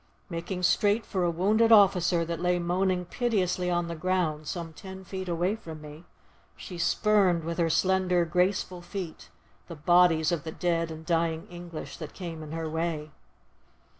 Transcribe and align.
Making 0.31 0.63
straight 0.63 1.05
for 1.05 1.23
a 1.23 1.29
wounded 1.29 1.71
officer 1.71 2.25
that 2.25 2.39
lay 2.41 2.57
moaning 2.57 3.05
piteously 3.05 3.69
on 3.69 3.87
the 3.87 3.93
ground, 3.95 4.47
some 4.47 4.73
ten 4.73 5.03
feet 5.03 5.29
away 5.29 5.55
from 5.55 5.79
me, 5.79 6.05
she 6.55 6.79
spurned 6.79 7.43
with 7.43 7.59
her 7.59 7.69
slender, 7.69 8.25
graceful 8.25 8.81
feet, 8.81 9.29
the 9.67 9.75
bodies 9.75 10.31
of 10.31 10.43
the 10.43 10.51
dead 10.51 10.89
and 10.89 11.05
dying 11.05 11.45
English 11.51 11.97
that 11.97 12.15
came 12.15 12.41
in 12.41 12.51
her 12.51 12.67
way. 12.67 13.11